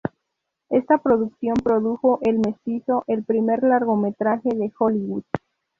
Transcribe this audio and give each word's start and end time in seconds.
Esta 0.71 0.97
productora 0.97 1.53
produjo,"El 1.63 2.39
Mestizo", 2.39 3.03
el 3.05 3.23
primer 3.23 3.61
largometraje 3.61 4.49
de 4.49 4.71
Hollywood. 4.79 5.25